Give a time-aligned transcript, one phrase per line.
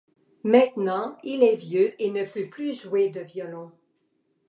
[0.43, 3.71] Maintenant il est vieux et ne peut plus jouer de violon.